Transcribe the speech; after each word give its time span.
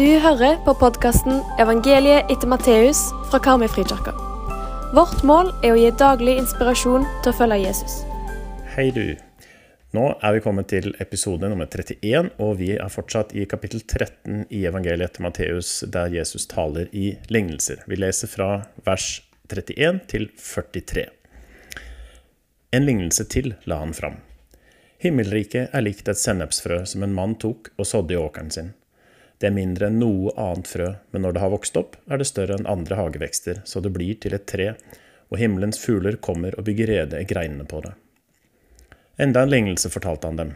Du 0.00 0.06
hører 0.18 0.54
på 0.64 0.72
podkasten 0.80 1.42
'Evangeliet 1.60 2.30
etter 2.32 2.48
Matteus' 2.48 3.02
fra 3.28 3.38
Karmøyfrikirka. 3.44 4.14
Vårt 4.96 5.20
mål 5.28 5.50
er 5.60 5.74
å 5.74 5.76
gi 5.76 5.90
daglig 6.00 6.38
inspirasjon 6.40 7.04
til 7.20 7.28
å 7.28 7.36
følge 7.36 7.58
Jesus. 7.66 7.98
Hei 8.72 8.86
du. 8.96 9.18
Nå 9.92 10.06
er 10.22 10.32
vi 10.32 10.40
kommet 10.46 10.70
til 10.72 10.94
episode 11.04 11.52
nummer 11.52 11.68
31, 11.68 12.30
og 12.38 12.56
vi 12.62 12.70
er 12.78 12.88
fortsatt 12.88 13.36
i 13.36 13.44
kapittel 13.44 13.84
13 13.84 14.46
i 14.48 14.62
evangeliet 14.72 15.10
etter 15.10 15.26
Matteus, 15.28 15.84
der 15.84 16.08
Jesus 16.16 16.48
taler 16.48 16.88
i 16.96 17.18
lignelser. 17.28 17.84
Vi 17.84 18.00
leser 18.00 18.32
fra 18.32 18.50
vers 18.88 19.20
31 19.52 20.00
til 20.08 20.30
43. 20.32 21.08
En 22.72 22.88
lignelse 22.88 23.28
til 23.28 23.52
la 23.66 23.84
han 23.84 23.92
fram. 23.92 24.22
Himmelriket 24.96 25.74
er 25.74 25.84
likt 25.84 26.08
et 26.08 26.16
sennepsfrø 26.16 26.86
som 26.86 27.02
en 27.04 27.12
mann 27.12 27.36
tok 27.36 27.74
og 27.76 27.84
sådde 27.84 28.16
i 28.16 28.24
åkeren 28.24 28.50
sin. 28.50 28.76
Det 29.40 29.48
er 29.48 29.56
mindre 29.56 29.88
enn 29.88 29.96
noe 30.02 30.34
annet 30.36 30.68
frø, 30.68 30.90
men 31.10 31.24
når 31.24 31.32
det 31.32 31.40
har 31.40 31.52
vokst 31.54 31.78
opp, 31.80 31.94
er 32.12 32.20
det 32.20 32.28
større 32.28 32.58
enn 32.58 32.68
andre 32.68 32.98
hagevekster, 32.98 33.62
så 33.64 33.80
det 33.80 33.92
blir 33.94 34.18
til 34.20 34.36
et 34.36 34.44
tre, 34.44 34.74
og 35.32 35.40
himmelens 35.40 35.80
fugler 35.80 36.18
kommer 36.20 36.56
og 36.58 36.66
bygger 36.66 36.90
rede 36.92 37.22
i 37.22 37.28
greinene 37.28 37.64
på 37.64 37.80
det. 37.86 37.94
Enda 39.20 39.44
en 39.44 39.52
lignelse 39.52 39.88
fortalte 39.92 40.28
han 40.28 40.36
dem. 40.36 40.50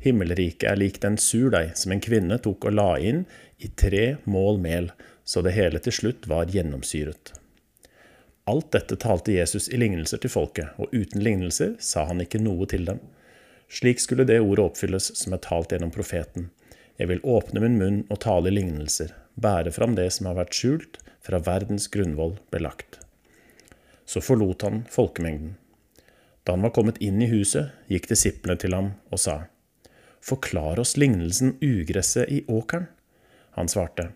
Himmelriket 0.00 0.64
er 0.70 0.80
lik 0.80 1.02
den 1.02 1.18
surdeig 1.20 1.74
som 1.76 1.92
en 1.92 2.00
kvinne 2.00 2.38
tok 2.40 2.64
og 2.70 2.76
la 2.78 2.94
inn 2.96 3.26
i 3.60 3.68
tre 3.68 4.16
mål 4.24 4.60
mel, 4.64 4.88
så 5.24 5.44
det 5.44 5.52
hele 5.58 5.82
til 5.84 5.92
slutt 5.92 6.28
var 6.30 6.48
gjennomsyret. 6.48 7.34
Alt 8.48 8.70
dette 8.72 8.96
talte 8.96 9.34
Jesus 9.36 9.68
i 9.68 9.76
lignelser 9.76 10.22
til 10.22 10.32
folket, 10.32 10.72
og 10.80 10.88
uten 10.96 11.20
lignelser 11.20 11.76
sa 11.76 12.06
han 12.08 12.24
ikke 12.24 12.40
noe 12.40 12.64
til 12.72 12.88
dem. 12.88 13.02
Slik 13.68 14.00
skulle 14.00 14.24
det 14.26 14.40
ordet 14.40 14.64
oppfylles 14.64 15.12
som 15.20 15.36
er 15.36 15.44
talt 15.44 15.76
gjennom 15.76 15.92
profeten. 15.94 16.48
Jeg 17.00 17.08
vil 17.08 17.22
åpne 17.24 17.62
min 17.64 17.78
munn 17.80 18.00
og 18.12 18.18
tale 18.20 18.50
i 18.50 18.58
lignelser, 18.58 19.14
bære 19.40 19.72
fram 19.72 19.94
det 19.96 20.10
som 20.12 20.26
har 20.28 20.36
vært 20.36 20.56
skjult 20.58 20.98
fra 21.24 21.38
verdens 21.46 21.86
grunnvoll 21.88 22.34
ble 22.52 22.60
lagt. 22.66 22.98
Så 24.04 24.20
forlot 24.20 24.66
han 24.66 24.82
folkemengden. 24.92 25.54
Da 26.44 26.52
han 26.56 26.66
var 26.66 26.74
kommet 26.76 27.00
inn 27.00 27.22
i 27.24 27.30
huset, 27.30 27.72
gikk 27.88 28.10
disiplene 28.10 28.60
til 28.60 28.76
ham 28.76 28.92
og 29.08 29.22
sa, 29.22 29.36
Forklar 30.20 30.82
oss 30.82 30.98
lignelsen 31.00 31.54
ugresset 31.64 32.28
i 32.28 32.42
åkeren. 32.52 32.90
Han 33.56 33.72
svarte, 33.72 34.10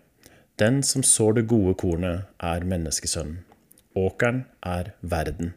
Den 0.61 0.83
som 0.83 1.01
sår 1.01 1.39
det 1.39 1.47
gode 1.49 1.73
kornet, 1.81 2.29
er 2.37 2.61
menneskesønnen. 2.61 3.41
Åkeren 3.97 4.43
er 4.61 4.93
verden. 5.01 5.55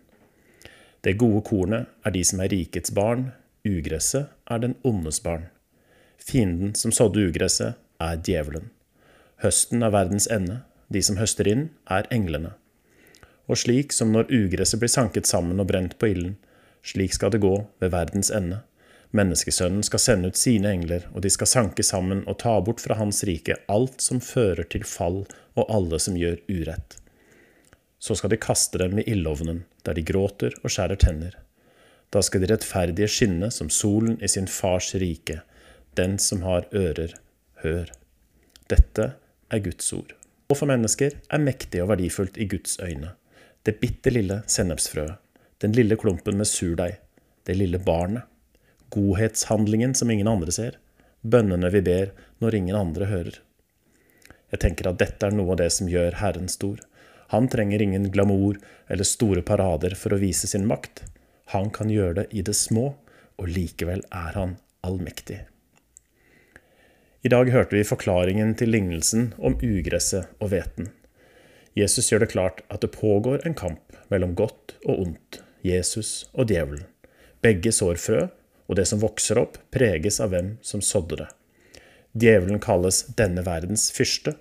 Det 1.04 1.18
gode 1.20 1.44
kornet 1.44 1.92
er 2.06 2.16
de 2.16 2.24
som 2.24 2.40
er 2.40 2.48
rikets 2.54 2.94
barn, 2.94 3.32
ugresset 3.68 4.32
er 4.48 4.64
den 4.64 4.78
ondes 4.82 5.20
barn. 5.20 5.50
Fienden 6.18 6.74
som 6.74 6.92
sådde 6.92 7.28
ugresset, 7.28 7.78
er 8.00 8.18
djevelen. 8.22 8.70
Høsten 9.42 9.82
er 9.82 9.94
verdens 9.94 10.28
ende, 10.30 10.60
de 10.92 11.02
som 11.02 11.18
høster 11.18 11.48
inn, 11.50 11.68
er 11.90 12.06
englene. 12.14 12.54
Og 13.48 13.60
slik 13.62 13.94
som 13.96 14.12
når 14.12 14.30
ugresset 14.34 14.80
blir 14.82 14.92
sanket 14.92 15.26
sammen 15.30 15.60
og 15.62 15.70
brent 15.70 15.96
på 15.98 16.10
ilden, 16.12 16.36
slik 16.84 17.14
skal 17.16 17.32
det 17.34 17.42
gå 17.42 17.54
ved 17.80 17.92
verdens 17.94 18.30
ende. 18.34 18.62
Menneskesønnen 19.16 19.84
skal 19.86 20.02
sende 20.04 20.28
ut 20.28 20.36
sine 20.36 20.68
engler, 20.74 21.06
og 21.14 21.22
de 21.24 21.30
skal 21.32 21.48
sanke 21.48 21.84
sammen 21.86 22.26
og 22.28 22.40
ta 22.42 22.58
bort 22.60 22.82
fra 22.84 22.98
hans 22.98 23.22
rike 23.24 23.56
alt 23.72 24.04
som 24.04 24.20
fører 24.20 24.68
til 24.68 24.84
fall 24.84 25.22
og 25.56 25.64
alle 25.72 26.00
som 26.02 26.18
gjør 26.18 26.42
urett. 26.50 26.98
Så 27.98 28.18
skal 28.18 28.30
de 28.30 28.40
kaste 28.40 28.78
dem 28.78 29.00
i 29.00 29.06
ildovnen, 29.10 29.64
der 29.86 29.96
de 29.96 30.04
gråter 30.06 30.54
og 30.62 30.70
skjærer 30.70 31.00
tenner. 31.00 31.32
Da 32.12 32.20
skal 32.24 32.44
de 32.44 32.52
rettferdige 32.52 33.08
skinne 33.10 33.50
som 33.52 33.72
solen 33.72 34.20
i 34.22 34.28
sin 34.28 34.46
fars 34.48 34.92
rike. 35.00 35.40
Den 35.98 36.18
som 36.22 36.44
har 36.46 36.68
ører, 36.70 37.16
hør. 37.64 37.88
Dette 38.70 39.06
er 39.50 39.62
Guds 39.64 39.92
ord. 39.96 40.12
Og 40.48 40.60
for 40.60 40.70
mennesker 40.70 41.16
er 41.18 41.42
mektig 41.42 41.80
og 41.82 41.90
verdifullt 41.90 42.38
i 42.38 42.46
Guds 42.48 42.78
øyne. 42.78 43.16
Det 43.66 43.80
bitte 43.80 44.12
lille 44.14 44.42
sennepsfrøet, 44.46 45.18
den 45.58 45.74
lille 45.74 45.98
klumpen 45.98 46.38
med 46.38 46.46
surdeig, 46.46 47.00
det 47.44 47.56
lille 47.58 47.80
barnet, 47.82 48.22
godhetshandlingen 48.94 49.96
som 49.98 50.10
ingen 50.10 50.30
andre 50.30 50.54
ser, 50.54 50.78
bønnene 51.26 51.72
vi 51.74 51.82
ber 51.84 52.14
når 52.38 52.60
ingen 52.60 52.78
andre 52.78 53.10
hører. 53.10 53.40
Jeg 54.54 54.62
tenker 54.62 54.88
at 54.88 55.02
dette 55.02 55.26
er 55.26 55.34
noe 55.34 55.56
av 55.56 55.60
det 55.60 55.68
som 55.74 55.90
gjør 55.90 56.20
Herren 56.22 56.48
stor. 56.48 56.78
Han 57.34 57.50
trenger 57.52 57.82
ingen 57.82 58.08
glamour 58.14 58.56
eller 58.86 59.04
store 59.04 59.42
parader 59.42 59.98
for 59.98 60.14
å 60.14 60.22
vise 60.22 60.48
sin 60.48 60.64
makt. 60.70 61.02
Han 61.52 61.68
kan 61.74 61.90
gjøre 61.92 62.22
det 62.22 62.26
i 62.30 62.46
det 62.46 62.56
små, 62.56 62.92
og 63.38 63.52
likevel 63.52 64.06
er 64.08 64.38
han 64.38 64.56
allmektig. 64.86 65.42
I 67.26 67.30
dag 67.32 67.48
hørte 67.50 67.74
vi 67.74 67.82
forklaringen 67.82 68.52
til 68.54 68.70
lignelsen 68.70 69.32
om 69.42 69.56
ugresset 69.58 70.28
og 70.38 70.52
hveten. 70.52 70.92
Jesus 71.74 72.12
gjør 72.12 72.22
det 72.22 72.30
klart 72.30 72.60
at 72.70 72.84
det 72.84 72.92
pågår 72.94 73.42
en 73.46 73.56
kamp 73.58 73.96
mellom 74.12 74.36
godt 74.38 74.76
og 74.84 75.00
ondt, 75.02 75.40
Jesus 75.66 76.28
og 76.30 76.52
djevelen. 76.52 76.84
Begge 77.42 77.72
sår 77.74 77.98
frø, 77.98 78.20
og 78.70 78.78
det 78.78 78.86
som 78.86 79.02
vokser 79.02 79.40
opp, 79.42 79.58
preges 79.74 80.20
av 80.22 80.30
hvem 80.30 80.52
som 80.62 80.84
sådde 80.84 81.18
det. 81.24 81.26
Djevelen 82.14 82.62
kalles 82.62 83.02
denne 83.18 83.42
verdens 83.46 83.88
fyrste, 83.94 84.36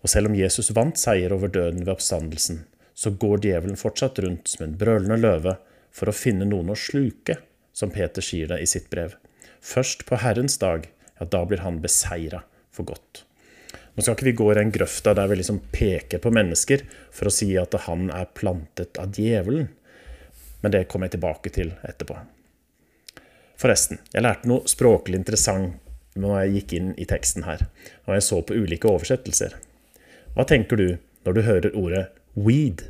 og 0.00 0.08
selv 0.12 0.30
om 0.30 0.38
Jesus 0.38 0.72
vant 0.76 0.96
seier 1.00 1.32
over 1.36 1.52
døden 1.52 1.84
ved 1.84 1.92
oppstandelsen, 1.92 2.62
så 2.96 3.12
går 3.12 3.44
djevelen 3.44 3.76
fortsatt 3.76 4.22
rundt 4.24 4.48
som 4.48 4.64
en 4.64 4.78
brølende 4.80 5.20
løve 5.20 5.58
for 5.92 6.08
å 6.08 6.16
finne 6.16 6.48
noen 6.48 6.72
å 6.72 6.78
sluke, 6.78 7.36
som 7.76 7.92
Peter 7.92 8.24
sier 8.24 8.48
det 8.48 8.62
i 8.64 8.70
sitt 8.70 8.88
brev. 8.88 9.18
Først 9.64 10.04
på 10.08 10.20
Herrens 10.20 10.56
dag, 10.60 10.88
ja, 11.18 11.26
da 11.30 11.44
blir 11.46 11.62
han 11.64 11.80
beseira 11.82 12.42
for 12.74 12.88
godt. 12.88 13.24
Nå 13.94 14.02
skal 14.02 14.16
ikke 14.16 14.26
vi 14.26 14.36
gå 14.40 14.48
i 14.50 14.58
den 14.58 14.72
grøfta 14.74 15.14
der 15.14 15.28
vi 15.30 15.38
liksom 15.38 15.60
peker 15.74 16.22
på 16.22 16.32
mennesker 16.34 16.82
for 17.14 17.30
å 17.30 17.34
si 17.34 17.52
at 17.60 17.76
han 17.86 18.08
er 18.10 18.32
plantet 18.34 18.98
av 18.98 19.14
djevelen, 19.14 19.68
men 20.64 20.74
det 20.74 20.86
kommer 20.90 21.06
jeg 21.06 21.18
tilbake 21.18 21.52
til 21.54 21.70
etterpå. 21.86 22.16
Forresten, 23.60 24.00
jeg 24.10 24.24
lærte 24.24 24.50
noe 24.50 24.66
språklig 24.70 25.20
interessant 25.20 25.78
når 26.18 26.34
jeg 26.40 26.54
gikk 26.56 26.74
inn 26.78 26.90
i 26.98 27.06
teksten 27.10 27.46
her, 27.46 27.66
og 28.06 28.16
jeg 28.16 28.26
så 28.26 28.40
på 28.42 28.58
ulike 28.58 28.90
oversettelser. 28.90 29.54
Hva 30.34 30.46
tenker 30.50 30.78
du 30.80 30.88
når 31.26 31.36
du 31.36 31.42
hører 31.46 31.78
ordet 31.78 32.04
weed? 32.34 32.82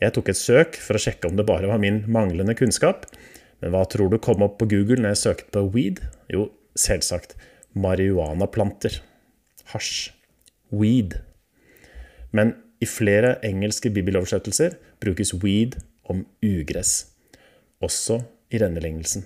Jeg 0.00 0.16
tok 0.16 0.32
et 0.32 0.40
søk 0.40 0.80
for 0.80 0.96
å 0.96 1.02
sjekke 1.04 1.28
om 1.28 1.36
det 1.36 1.46
bare 1.48 1.68
var 1.68 1.80
min 1.80 2.02
manglende 2.12 2.56
kunnskap, 2.56 3.04
men 3.60 3.72
hva 3.72 3.84
tror 3.88 4.10
du 4.12 4.18
kom 4.20 4.44
opp 4.44 4.58
på 4.60 4.68
Google 4.72 5.00
når 5.02 5.14
jeg 5.14 5.22
søkte 5.22 5.52
på 5.54 5.66
weed? 5.76 6.00
Jo, 6.32 6.48
selvsagt 6.78 7.36
marihuanaplanter. 7.74 9.00
Hasj. 9.72 10.10
Weed. 10.74 11.18
Men 12.34 12.54
i 12.82 12.86
flere 12.88 13.36
engelske 13.46 13.92
bibeloversettelser 13.94 14.76
brukes 15.02 15.32
weed 15.44 15.78
om 16.10 16.24
ugress, 16.44 17.06
også 17.80 18.20
i 18.50 18.60
denne. 18.60 19.22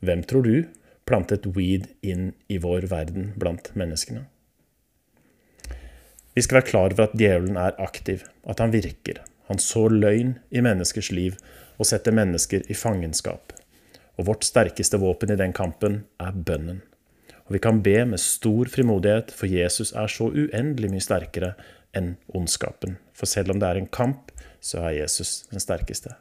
Hvem 0.00 0.22
tror 0.26 0.46
du 0.46 0.64
plantet 1.06 1.46
weed 1.56 1.88
inn 2.02 2.32
i 2.48 2.58
vår 2.62 2.88
verden 2.90 3.32
blant 3.38 3.70
menneskene? 3.78 4.24
Vi 6.32 6.42
skal 6.42 6.60
være 6.62 6.70
klar 6.70 6.94
over 6.94 7.04
at 7.04 7.16
djevelen 7.18 7.58
er 7.60 7.76
aktiv, 7.82 8.24
at 8.48 8.58
han 8.58 8.72
virker. 8.72 9.20
Han 9.50 9.60
sår 9.60 9.92
løgn 9.92 10.38
i 10.50 10.62
menneskers 10.64 11.10
liv 11.12 11.36
og 11.76 11.86
setter 11.86 12.14
mennesker 12.16 12.64
i 12.72 12.76
fangenskap. 12.78 13.52
Og 14.18 14.28
vårt 14.28 14.46
sterkeste 14.46 15.00
våpen 15.00 15.32
i 15.32 15.38
den 15.40 15.54
kampen 15.56 16.02
er 16.20 16.34
bønnen. 16.36 16.82
Og 17.46 17.56
vi 17.56 17.62
kan 17.62 17.80
be 17.84 17.96
med 18.08 18.20
stor 18.22 18.68
frimodighet, 18.70 19.32
for 19.34 19.50
Jesus 19.50 19.92
er 19.98 20.10
så 20.10 20.28
uendelig 20.30 20.92
mye 20.92 21.04
sterkere 21.04 21.54
enn 21.96 22.14
ondskapen. 22.32 22.98
For 23.16 23.28
selv 23.28 23.52
om 23.52 23.60
det 23.60 23.68
er 23.68 23.80
en 23.80 23.90
kamp, 23.92 24.30
så 24.62 24.84
er 24.86 25.02
Jesus 25.02 25.42
den 25.50 25.62
sterkeste. 25.62 26.14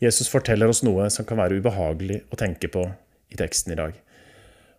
Jesus 0.00 0.30
forteller 0.32 0.70
oss 0.70 0.84
noe 0.84 1.08
som 1.12 1.26
kan 1.28 1.40
være 1.40 1.60
ubehagelig 1.60 2.22
å 2.32 2.38
tenke 2.40 2.70
på 2.72 2.86
i 3.30 3.38
teksten 3.38 3.74
i 3.74 3.78
dag. 3.80 3.96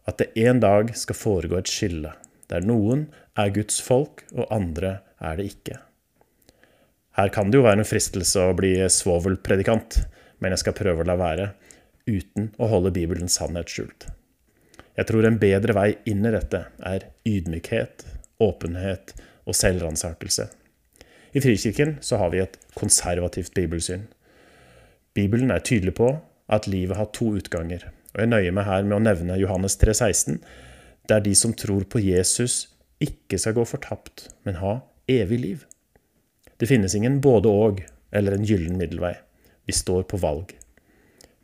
At 0.09 0.17
det 0.17 0.31
en 0.47 0.61
dag 0.61 0.95
skal 0.97 1.17
foregå 1.17 1.59
et 1.59 1.69
skille, 1.69 2.13
der 2.49 2.65
noen 2.65 3.05
er 3.37 3.53
Guds 3.53 3.77
folk, 3.83 4.25
og 4.33 4.49
andre 4.53 4.99
er 5.21 5.37
det 5.37 5.51
ikke. 5.53 5.77
Her 7.19 7.29
kan 7.33 7.51
det 7.51 7.59
jo 7.59 7.67
være 7.67 7.83
en 7.83 7.87
fristelse 7.87 8.47
å 8.47 8.55
bli 8.57 8.73
svovelpredikant, 8.89 9.99
men 10.41 10.55
jeg 10.55 10.63
skal 10.63 10.77
prøve 10.77 11.03
å 11.03 11.07
la 11.07 11.17
være, 11.19 11.51
uten 12.07 12.51
å 12.57 12.69
holde 12.71 12.93
Bibelens 12.95 13.37
sannhet 13.39 13.71
skjult. 13.71 14.07
Jeg 14.97 15.07
tror 15.07 15.25
en 15.25 15.39
bedre 15.41 15.75
vei 15.77 15.89
inn 16.09 16.25
i 16.27 16.33
dette 16.33 16.65
er 16.85 17.07
ydmykhet, 17.27 18.03
åpenhet 18.43 19.13
og 19.47 19.55
selvransakelse. 19.57 20.49
I 21.31 21.41
Frikirken 21.43 21.95
så 22.03 22.19
har 22.19 22.33
vi 22.33 22.41
et 22.43 22.57
konservativt 22.75 23.53
bibelsyn. 23.55 24.09
Bibelen 25.15 25.51
er 25.51 25.63
tydelig 25.63 25.95
på 25.99 26.11
at 26.51 26.67
livet 26.67 26.99
har 26.99 27.11
to 27.15 27.31
utganger, 27.39 27.87
og 28.11 28.19
jeg 28.19 28.31
nøyer 28.31 28.55
meg 28.55 28.67
her 28.67 28.83
med 28.83 28.97
å 28.97 29.03
nevne 29.05 29.39
Johannes 29.39 29.77
3,16, 29.79 30.41
der 31.07 31.23
de 31.23 31.33
som 31.35 31.55
tror 31.55 31.87
på 31.87 32.03
Jesus, 32.03 32.67
ikke 33.01 33.39
skal 33.39 33.55
gå 33.57 33.65
fortapt, 33.65 34.27
men 34.45 34.59
ha 34.61 34.81
evig 35.09 35.39
liv. 35.39 35.65
Det 36.59 36.69
finnes 36.69 36.93
ingen 36.95 37.21
både-og 37.23 37.81
eller 38.13 38.35
en 38.35 38.45
gyllen 38.45 38.77
middelvei. 38.77 39.15
Vi 39.65 39.73
står 39.73 40.03
på 40.11 40.19
valg. 40.21 40.51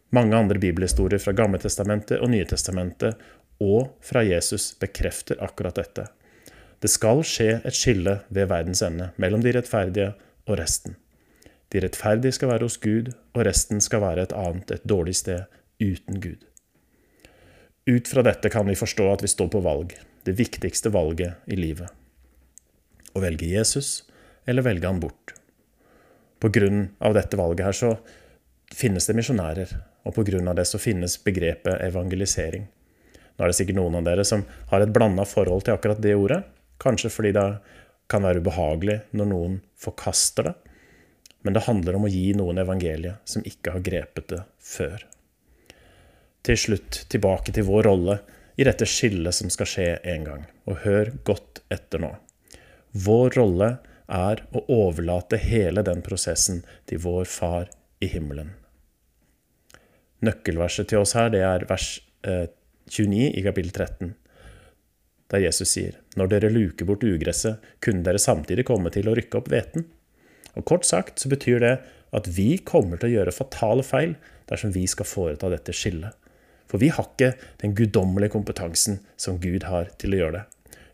Mange 0.09 0.37
andre 0.37 0.59
bibelhistorier 0.59 1.19
fra 1.19 1.33
Gammeltestamentet 1.35 2.21
og 2.21 2.31
Nye 2.31 2.45
Testamentet 2.47 3.17
og 3.63 3.89
fra 4.05 4.23
Jesus 4.23 4.71
bekrefter 4.79 5.41
akkurat 5.43 5.75
dette. 5.75 6.05
Det 6.79 6.91
skal 6.93 7.23
skje 7.25 7.57
et 7.65 7.75
skille 7.75 8.19
ved 8.29 8.47
verdens 8.51 8.83
ende 8.85 9.09
mellom 9.17 9.41
de 9.43 9.51
rettferdige 9.55 10.13
og 10.47 10.59
resten. 10.59 10.95
De 11.73 11.81
rettferdige 11.83 12.37
skal 12.37 12.53
være 12.53 12.67
hos 12.69 12.77
Gud, 12.79 13.09
og 13.35 13.43
resten 13.47 13.81
skal 13.83 14.03
være 14.05 14.27
et 14.27 14.35
annet, 14.37 14.71
et 14.71 14.85
dårlig 14.87 15.17
sted, 15.19 15.49
uten 15.83 16.21
Gud. 16.23 16.45
Ut 17.87 18.07
fra 18.07 18.23
dette 18.23 18.51
kan 18.53 18.67
vi 18.69 18.77
forstå 18.79 19.09
at 19.11 19.23
vi 19.25 19.31
står 19.31 19.49
på 19.51 19.63
valg, 19.65 19.97
det 20.23 20.37
viktigste 20.39 20.93
valget 20.93 21.49
i 21.51 21.57
livet. 21.59 21.89
Å 23.15 23.23
velge 23.23 23.49
Jesus 23.49 24.05
eller 24.47 24.63
velge 24.63 24.87
han 24.87 25.01
bort. 25.03 25.33
På 26.39 26.51
grunn 26.53 26.93
av 27.03 27.17
dette 27.17 27.39
valget 27.39 27.65
her 27.65 27.75
så 27.75 27.91
finnes 28.75 29.07
det 29.07 29.15
misjonærer, 29.17 29.71
og 30.07 30.47
av 30.47 30.55
det 30.55 30.65
så 30.65 30.79
finnes 30.79 31.17
begrepet 31.23 31.81
evangelisering. 31.83 32.67
Nå 33.37 33.43
er 33.43 33.51
det 33.51 33.57
sikkert 33.59 33.77
noen 33.77 33.99
av 33.99 34.05
dere 34.07 34.25
som 34.25 34.45
har 34.71 34.81
et 34.81 34.93
blanda 34.93 35.25
forhold 35.27 35.65
til 35.65 35.75
akkurat 35.75 36.01
det 36.01 36.15
ordet. 36.17 36.39
Kanskje 36.81 37.11
fordi 37.13 37.33
det 37.37 37.47
kan 38.09 38.23
være 38.25 38.41
ubehagelig 38.41 39.01
når 39.17 39.29
noen 39.29 39.59
forkaster 39.77 40.49
det. 40.49 40.55
Men 41.45 41.53
det 41.53 41.67
handler 41.67 41.99
om 41.99 42.07
å 42.07 42.11
gi 42.11 42.31
noen 42.35 42.57
evangeliet 42.63 43.21
som 43.29 43.45
ikke 43.45 43.75
har 43.75 43.85
grepet 43.85 44.31
det 44.33 44.41
før. 44.63 45.05
Til 46.47 46.59
slutt 46.59 47.03
tilbake 47.11 47.53
til 47.53 47.67
vår 47.67 47.87
rolle 47.87 48.17
i 48.57 48.65
dette 48.65 48.87
skillet 48.89 49.35
som 49.35 49.51
skal 49.53 49.69
skje 49.69 49.89
en 50.15 50.25
gang. 50.25 50.47
Og 50.65 50.81
hør 50.85 51.13
godt 51.27 51.61
etter 51.73 52.01
nå. 52.01 52.15
Vår 52.97 53.37
rolle 53.37 53.75
er 54.07 54.41
å 54.55 54.63
overlate 54.71 55.37
hele 55.41 55.83
den 55.85 56.01
prosessen 56.01 56.63
til 56.89 57.03
vår 57.03 57.27
Far 57.29 57.69
i 58.01 58.09
himmelen. 58.09 58.55
Nøkkelverset 60.25 60.89
til 60.89 61.03
oss 61.03 61.13
her 61.17 61.29
det 61.33 61.43
er 61.45 61.67
vers 61.69 61.97
29 62.25 63.27
eh, 63.27 63.35
i 63.37 63.43
kapittel 63.45 63.69
13, 63.71 64.15
der 65.29 65.43
Jesus 65.43 65.69
sier 65.75 65.99
Når 66.17 66.31
dere 66.31 66.49
luker 66.49 66.87
bort 66.89 67.05
ugresset, 67.05 67.61
kunne 67.83 68.05
dere 68.05 68.21
samtidig 68.21 68.65
komme 68.65 68.89
til 68.93 69.09
å 69.09 69.15
rykke 69.17 69.37
opp 69.37 69.51
hveten. 69.53 69.85
Og 70.57 70.65
Kort 70.65 70.87
sagt 70.89 71.21
så 71.21 71.29
betyr 71.29 71.61
det 71.61 71.75
at 72.15 72.29
vi 72.33 72.55
kommer 72.65 72.97
til 72.97 73.11
å 73.11 73.15
gjøre 73.19 73.35
fatale 73.35 73.85
feil 73.85 74.15
dersom 74.49 74.73
vi 74.73 74.87
skal 74.89 75.05
foreta 75.05 75.51
dette 75.51 75.75
skillet. 75.75 76.15
For 76.67 76.81
vi 76.81 76.89
har 76.91 77.05
ikke 77.11 77.35
den 77.61 77.75
guddommelige 77.77 78.33
kompetansen 78.33 79.01
som 79.19 79.37
Gud 79.43 79.67
har 79.69 79.91
til 79.99 80.15
å 80.15 80.21
gjøre 80.23 80.39
det. 80.39 80.45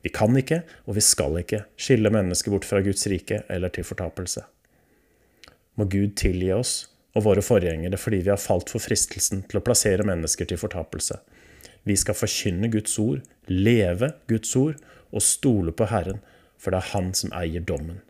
Vi 0.04 0.12
kan 0.12 0.36
ikke, 0.36 0.66
og 0.84 0.98
vi 0.98 1.06
skal 1.06 1.38
ikke, 1.40 1.64
skille 1.80 2.12
mennesker 2.12 2.52
bort 2.52 2.68
fra 2.68 2.82
Guds 2.84 3.08
rike 3.08 3.46
eller 3.48 3.72
til 3.72 3.88
fortapelse. 3.88 4.44
Må 5.80 5.88
Gud 5.90 6.18
tilgi 6.20 6.52
oss 6.54 6.74
og 7.14 7.26
våre 7.28 7.44
forgjengere 7.46 8.00
fordi 8.00 8.24
vi 8.26 8.32
har 8.34 8.42
falt 8.42 8.72
for 8.74 8.84
fristelsen 8.84 9.44
til 9.50 9.60
å 9.60 9.66
plassere 9.66 10.06
mennesker 10.08 10.50
til 10.50 10.60
fortapelse. 10.62 11.20
Vi 11.84 11.96
skal 12.00 12.18
forkynne 12.18 12.72
Guds 12.74 12.96
ord, 13.00 13.22
leve 13.48 14.14
Guds 14.32 14.56
ord 14.56 14.80
og 15.12 15.26
stole 15.26 15.74
på 15.76 15.90
Herren, 15.92 16.22
for 16.58 16.72
det 16.72 16.80
er 16.80 16.92
Han 16.94 17.14
som 17.14 17.34
eier 17.36 17.62
dommen. 17.62 18.02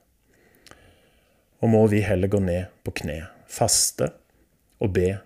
Og 1.64 1.72
må 1.74 1.86
vi 1.88 2.04
heller 2.06 2.28
gå 2.28 2.40
ned 2.44 2.72
på 2.84 2.94
kne, 3.02 3.24
faste 3.48 4.12
og 4.84 4.94
be 4.96 5.18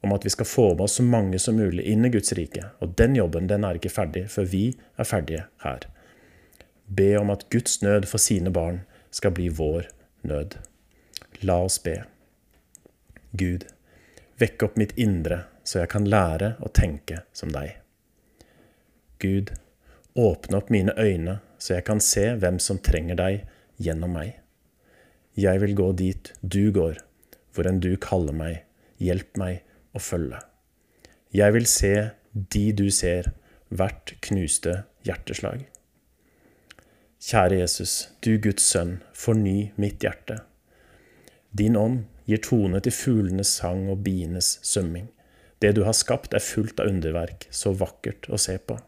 om 0.00 0.14
at 0.14 0.24
vi 0.24 0.32
skal 0.32 0.48
få 0.48 0.66
med 0.74 0.86
oss 0.86 0.96
så 0.98 1.04
mange 1.04 1.38
som 1.38 1.58
mulig 1.58 1.84
inn 1.90 2.06
i 2.06 2.12
Guds 2.12 2.32
rike. 2.38 2.70
Og 2.80 2.94
den 2.96 3.16
jobben 3.18 3.50
den 3.50 3.66
er 3.66 3.76
ikke 3.76 3.92
ferdig 3.92 4.28
før 4.32 4.48
vi 4.48 4.64
er 4.96 5.08
ferdige 5.08 5.44
her. 5.64 5.84
Be 6.86 7.12
om 7.20 7.30
at 7.34 7.44
Guds 7.52 7.82
nød 7.82 8.08
for 8.08 8.22
sine 8.22 8.50
barn 8.54 8.80
skal 9.10 9.34
bli 9.36 9.50
vår 9.52 9.90
nød. 10.26 10.56
La 11.42 11.60
oss 11.66 11.78
be. 11.82 12.00
Gud, 13.32 13.66
vekk 14.40 14.62
opp 14.66 14.78
mitt 14.80 14.96
indre, 14.98 15.44
så 15.62 15.82
jeg 15.82 15.90
kan 15.92 16.08
lære 16.08 16.54
å 16.64 16.70
tenke 16.74 17.22
som 17.36 17.52
deg. 17.54 17.76
Gud, 19.22 19.52
åpne 20.18 20.58
opp 20.58 20.70
mine 20.72 20.94
øyne, 20.98 21.38
så 21.58 21.76
jeg 21.76 21.86
kan 21.86 22.00
se 22.02 22.24
hvem 22.40 22.58
som 22.62 22.80
trenger 22.82 23.18
deg 23.20 23.44
gjennom 23.78 24.16
meg. 24.16 24.34
Jeg 25.38 25.60
vil 25.62 25.76
gå 25.78 25.92
dit 25.96 26.32
du 26.42 26.72
går, 26.74 26.98
hvor 27.54 27.68
enn 27.68 27.82
du 27.84 27.92
kaller 28.00 28.34
meg, 28.34 28.64
hjelp 28.98 29.38
meg 29.38 29.60
å 29.94 30.02
følge. 30.02 30.40
Jeg 31.30 31.54
vil 31.54 31.68
se 31.70 31.94
de 32.32 32.64
du 32.74 32.88
ser, 32.90 33.30
hvert 33.70 34.16
knuste 34.26 34.80
hjerteslag. 35.06 35.62
Kjære 37.20 37.60
Jesus, 37.60 38.08
du 38.24 38.38
Guds 38.42 38.64
sønn, 38.66 38.98
forny 39.14 39.70
mitt 39.78 40.02
hjerte. 40.02 40.40
Din 41.54 41.76
ånd 41.76 42.08
gir 42.30 42.42
tone 42.44 42.80
til 42.84 42.94
fuglenes 42.94 43.50
sang 43.60 43.88
og 43.90 44.04
bienes 44.06 44.58
summing. 44.66 45.08
Det 45.60 45.74
du 45.76 45.82
har 45.84 45.96
skapt, 45.96 46.34
er 46.34 46.44
fullt 46.44 46.80
av 46.80 46.88
underverk, 46.88 47.46
så 47.50 47.74
vakkert 47.76 48.30
å 48.30 48.38
se 48.40 48.56
på. 48.58 48.78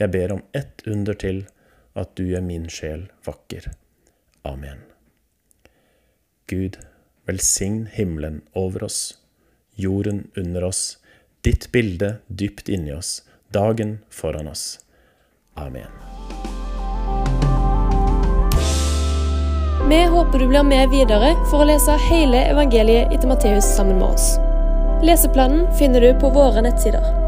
Jeg 0.00 0.12
ber 0.14 0.32
om 0.38 0.46
ett 0.56 0.84
under 0.88 1.18
til, 1.18 1.44
at 1.92 2.14
du 2.16 2.24
gjør 2.24 2.44
min 2.46 2.70
sjel 2.72 3.04
vakker. 3.26 3.68
Amen. 4.48 4.80
Gud, 6.48 6.78
velsign 7.28 7.84
himmelen 7.92 8.40
over 8.56 8.88
oss, 8.88 9.18
jorden 9.76 10.30
under 10.36 10.64
oss, 10.70 10.96
ditt 11.44 11.68
bilde 11.72 12.16
dypt 12.28 12.72
inni 12.72 12.94
oss, 12.96 13.20
dagen 13.52 14.00
foran 14.08 14.48
oss. 14.48 14.80
Amen. 15.54 16.11
Vi 19.92 20.04
håper 20.04 20.38
du 20.38 20.46
blir 20.46 20.62
med 20.62 20.88
videre 20.88 21.34
for 21.50 21.60
å 21.60 21.66
lese 21.68 21.98
hele 22.00 22.38
evangeliet 22.48 23.12
etter 23.12 23.28
Matteus 23.28 23.66
sammen 23.76 23.98
med 24.00 24.14
oss. 24.14 24.38
Leseplanen 25.04 25.66
finner 25.76 26.00
du 26.00 26.14
på 26.20 26.30
våre 26.32 26.64
nettsider. 26.64 27.21